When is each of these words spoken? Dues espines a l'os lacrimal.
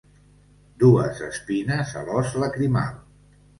Dues 0.83 1.21
espines 1.27 1.93
a 2.01 2.05
l'os 2.09 2.35
lacrimal. 2.47 2.93